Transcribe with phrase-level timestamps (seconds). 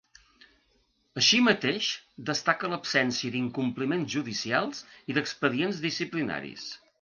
[1.21, 1.89] Així mateix,
[2.29, 6.67] destaca l’absència d’incompliments judicials i d’expedients disciplinaris.